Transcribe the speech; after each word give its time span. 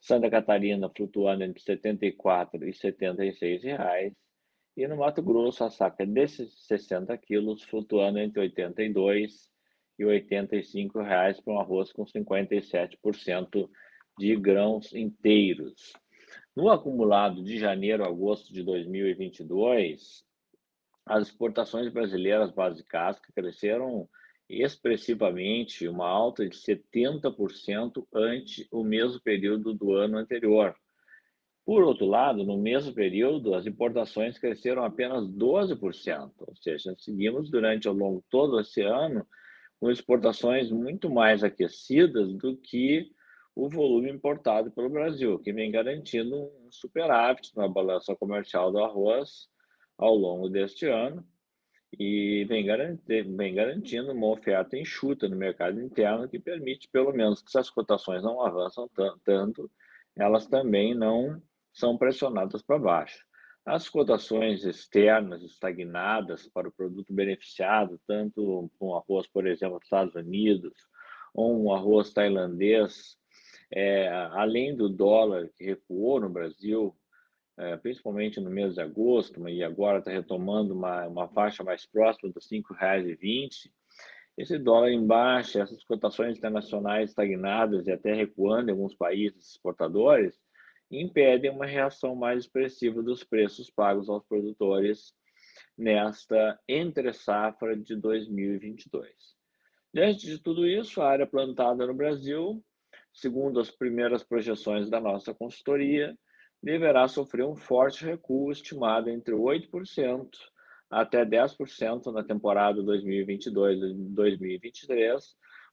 Santa 0.00 0.30
Catarina 0.30 0.88
flutuando 0.96 1.42
entre 1.42 1.60
74 1.60 2.64
e 2.68 2.72
76 2.72 3.64
reais 3.64 4.12
e 4.76 4.86
no 4.86 4.98
Mato 4.98 5.20
Grosso 5.20 5.64
a 5.64 5.70
saca 5.70 6.06
de 6.06 6.28
60 6.28 7.18
quilos 7.18 7.64
flutuando 7.64 8.20
entre 8.20 8.38
82 8.38 9.50
e 9.98 10.04
85 10.04 11.02
reais 11.02 11.40
para 11.40 11.54
um 11.54 11.58
arroz 11.58 11.92
com 11.92 12.04
57% 12.04 13.68
de 14.18 14.34
grãos 14.36 14.94
inteiros. 14.94 15.92
No 16.54 16.70
acumulado 16.70 17.42
de 17.42 17.58
janeiro 17.58 18.04
a 18.04 18.08
agosto 18.08 18.52
de 18.52 18.62
2022, 18.62 20.24
as 21.04 21.28
exportações 21.28 21.92
brasileiras 21.92 22.50
base 22.50 22.82
casca 22.84 23.32
cresceram 23.34 24.08
expressivamente, 24.48 25.88
uma 25.88 26.08
alta 26.08 26.48
de 26.48 26.56
70% 26.56 28.06
ante 28.14 28.66
o 28.70 28.82
mesmo 28.82 29.20
período 29.20 29.74
do 29.74 29.92
ano 29.92 30.18
anterior. 30.18 30.74
Por 31.64 31.82
outro 31.82 32.06
lado, 32.06 32.44
no 32.44 32.56
mesmo 32.56 32.94
período, 32.94 33.54
as 33.54 33.66
importações 33.66 34.38
cresceram 34.38 34.84
apenas 34.84 35.26
12%, 35.26 36.32
ou 36.38 36.54
seja, 36.56 36.94
seguimos 36.96 37.50
durante 37.50 37.88
ao 37.88 37.94
longo 37.94 38.24
todo 38.30 38.60
esse 38.60 38.82
ano 38.82 39.26
com 39.80 39.90
exportações 39.90 40.70
muito 40.70 41.10
mais 41.10 41.42
aquecidas 41.42 42.32
do 42.34 42.56
que 42.56 43.10
o 43.56 43.70
volume 43.70 44.10
importado 44.10 44.70
pelo 44.70 44.90
Brasil, 44.90 45.38
que 45.38 45.50
vem 45.50 45.70
garantindo 45.70 46.36
um 46.36 46.70
superávit 46.70 47.56
na 47.56 47.66
balança 47.66 48.14
comercial 48.14 48.70
do 48.70 48.78
arroz 48.78 49.48
ao 49.96 50.14
longo 50.14 50.50
deste 50.50 50.84
ano 50.86 51.26
e 51.98 52.44
vem, 52.44 52.66
vem 53.34 53.54
garantindo 53.54 54.12
uma 54.12 54.26
oferta 54.26 54.76
enxuta 54.76 55.26
no 55.26 55.36
mercado 55.36 55.80
interno 55.80 56.28
que 56.28 56.38
permite, 56.38 56.86
pelo 56.92 57.14
menos, 57.14 57.40
que 57.40 57.50
se 57.50 57.58
as 57.58 57.70
cotações 57.70 58.22
não 58.22 58.42
avançam 58.42 58.90
tanto, 59.24 59.70
elas 60.14 60.46
também 60.46 60.94
não 60.94 61.40
são 61.72 61.96
pressionadas 61.96 62.60
para 62.60 62.78
baixo. 62.78 63.24
As 63.64 63.88
cotações 63.88 64.64
externas 64.64 65.42
estagnadas 65.42 66.46
para 66.48 66.68
o 66.68 66.72
produto 66.72 67.12
beneficiado, 67.12 67.98
tanto 68.06 68.70
com 68.78 68.94
arroz, 68.94 69.26
por 69.26 69.46
exemplo, 69.46 69.78
dos 69.78 69.86
Estados 69.86 70.14
Unidos, 70.14 70.74
ou 71.32 71.64
um 71.64 71.72
arroz 71.72 72.12
tailandês 72.12 73.16
é, 73.70 74.08
além 74.32 74.74
do 74.76 74.88
dólar 74.88 75.48
que 75.56 75.64
recuou 75.64 76.20
no 76.20 76.28
Brasil, 76.28 76.94
é, 77.58 77.76
principalmente 77.76 78.40
no 78.40 78.50
mês 78.50 78.74
de 78.74 78.80
agosto, 78.80 79.48
e 79.48 79.64
agora 79.64 79.98
está 79.98 80.10
retomando 80.10 80.74
uma, 80.74 81.06
uma 81.06 81.28
faixa 81.28 81.64
mais 81.64 81.86
próxima 81.86 82.30
dos 82.32 82.50
R$ 82.50 82.58
5,20, 82.58 83.70
esse 84.36 84.58
dólar 84.58 84.90
em 84.90 85.04
baixa, 85.04 85.62
essas 85.62 85.82
cotações 85.82 86.36
internacionais 86.36 87.10
estagnadas 87.10 87.86
e 87.86 87.92
até 87.92 88.12
recuando 88.12 88.68
em 88.68 88.72
alguns 88.72 88.94
países 88.94 89.52
exportadores, 89.52 90.38
impedem 90.90 91.50
uma 91.50 91.66
reação 91.66 92.14
mais 92.14 92.40
expressiva 92.44 93.02
dos 93.02 93.24
preços 93.24 93.70
pagos 93.70 94.08
aos 94.08 94.24
produtores 94.24 95.14
nesta 95.76 96.58
entre 96.68 97.12
safra 97.12 97.76
de 97.76 97.96
2022. 97.96 99.10
Diante 99.92 100.26
de 100.26 100.38
tudo 100.38 100.66
isso, 100.66 101.00
a 101.00 101.08
área 101.08 101.26
plantada 101.26 101.86
no 101.86 101.94
Brasil 101.94 102.62
segundo 103.16 103.58
as 103.58 103.68
primeiras 103.70 104.22
projeções 104.22 104.88
da 104.90 105.00
nossa 105.00 105.34
consultoria, 105.34 106.14
deverá 106.62 107.08
sofrer 107.08 107.46
um 107.46 107.56
forte 107.56 108.04
recuo 108.04 108.52
estimado 108.52 109.08
entre 109.08 109.34
8% 109.34 110.28
até 110.90 111.24
10% 111.24 112.12
na 112.12 112.22
temporada 112.22 112.82
2022-2023, 112.82 115.22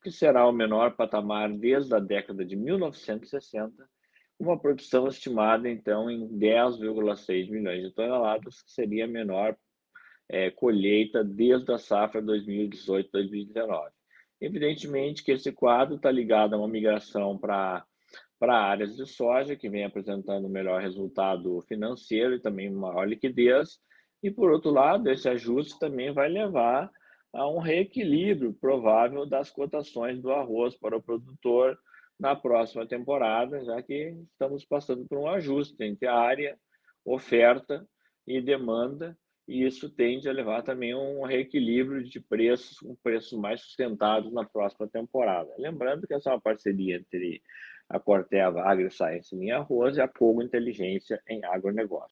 que 0.00 0.12
será 0.12 0.46
o 0.46 0.52
menor 0.52 0.94
patamar 0.94 1.52
desde 1.52 1.92
a 1.94 1.98
década 1.98 2.44
de 2.44 2.54
1960, 2.56 3.84
uma 4.38 4.56
produção 4.58 5.08
estimada 5.08 5.68
então 5.68 6.08
em 6.08 6.28
10,6 6.38 7.50
milhões 7.50 7.82
de 7.82 7.90
toneladas, 7.92 8.62
que 8.62 8.70
seria 8.70 9.06
a 9.06 9.08
menor 9.08 9.56
é, 10.28 10.50
colheita 10.50 11.24
desde 11.24 11.72
a 11.72 11.78
safra 11.78 12.22
2018-2019. 12.22 13.90
Evidentemente 14.44 15.24
que 15.24 15.32
esse 15.32 15.50
quadro 15.50 15.96
está 15.96 16.10
ligado 16.10 16.52
a 16.52 16.58
uma 16.58 16.68
migração 16.68 17.38
para 17.38 17.86
áreas 18.42 18.94
de 18.94 19.06
soja, 19.06 19.56
que 19.56 19.70
vem 19.70 19.84
apresentando 19.84 20.50
melhor 20.50 20.82
resultado 20.82 21.62
financeiro 21.62 22.34
e 22.34 22.40
também 22.40 22.70
maior 22.70 23.08
liquidez. 23.08 23.78
E, 24.22 24.30
por 24.30 24.50
outro 24.50 24.70
lado, 24.70 25.10
esse 25.10 25.26
ajuste 25.30 25.78
também 25.78 26.12
vai 26.12 26.28
levar 26.28 26.90
a 27.32 27.48
um 27.48 27.58
reequilíbrio 27.58 28.52
provável 28.52 29.24
das 29.24 29.50
cotações 29.50 30.20
do 30.20 30.30
arroz 30.30 30.76
para 30.76 30.94
o 30.94 31.02
produtor 31.02 31.78
na 32.20 32.36
próxima 32.36 32.86
temporada, 32.86 33.64
já 33.64 33.80
que 33.80 34.14
estamos 34.30 34.62
passando 34.62 35.06
por 35.06 35.16
um 35.16 35.26
ajuste 35.26 35.82
entre 35.82 36.06
a 36.06 36.14
área, 36.14 36.58
oferta 37.02 37.88
e 38.26 38.42
demanda, 38.42 39.16
e 39.46 39.64
isso 39.66 39.90
tende 39.90 40.28
a 40.28 40.32
levar 40.32 40.62
também 40.62 40.92
a 40.92 40.98
um 40.98 41.24
reequilíbrio 41.24 42.02
de 42.02 42.18
preços, 42.20 42.78
com 42.78 42.94
preços 42.96 43.38
mais 43.38 43.60
sustentados 43.60 44.32
na 44.32 44.44
próxima 44.44 44.88
temporada. 44.88 45.50
Lembrando 45.58 46.06
que 46.06 46.14
essa 46.14 46.30
é 46.30 46.32
uma 46.32 46.40
parceria 46.40 46.96
entre 46.96 47.42
a 47.88 48.00
Corteva 48.00 48.62
AgriScience 48.62 49.36
em 49.36 49.50
arroz 49.50 49.96
e 49.96 50.00
a 50.00 50.08
Cogo 50.08 50.42
Inteligência 50.42 51.22
em 51.28 51.44
agronegócio. 51.44 52.02